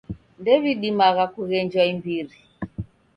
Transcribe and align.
Ndew'idimagha 0.39 1.25
kughenjwa 1.33 1.81
imbiri. 1.93 2.35